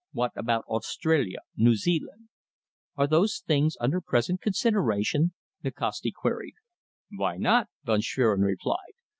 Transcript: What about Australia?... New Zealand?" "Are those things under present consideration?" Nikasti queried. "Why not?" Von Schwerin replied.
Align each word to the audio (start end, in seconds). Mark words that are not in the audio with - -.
What 0.13 0.31
about 0.35 0.65
Australia?... 0.67 1.41
New 1.55 1.75
Zealand?" 1.75 2.29
"Are 2.95 3.05
those 3.05 3.43
things 3.45 3.77
under 3.79 4.01
present 4.01 4.41
consideration?" 4.41 5.33
Nikasti 5.63 6.11
queried. 6.11 6.55
"Why 7.11 7.37
not?" 7.37 7.69
Von 7.83 8.01
Schwerin 8.01 8.41
replied. 8.41 8.95